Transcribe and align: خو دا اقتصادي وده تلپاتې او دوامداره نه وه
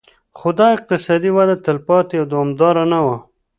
خو 0.37 0.47
دا 0.59 0.67
اقتصادي 0.77 1.29
وده 1.37 1.55
تلپاتې 1.65 2.15
او 2.19 2.25
دوامداره 2.31 2.83
نه 2.91 2.99
وه 3.05 3.17